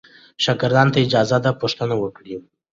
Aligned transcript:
شاګرد 0.43 0.87
ته 0.93 0.99
اجازه 1.05 1.37
ده 1.43 1.51
پوښتنه 1.61 1.95
وکړي. 1.99 2.35